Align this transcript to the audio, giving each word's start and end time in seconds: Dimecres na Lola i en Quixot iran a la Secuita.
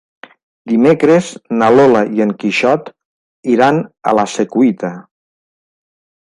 Dimecres 0.69 1.27
na 1.59 1.67
Lola 1.75 2.01
i 2.19 2.23
en 2.25 2.31
Quixot 2.45 2.89
iran 3.57 3.83
a 4.13 4.15
la 4.21 4.27
Secuita. 4.37 4.93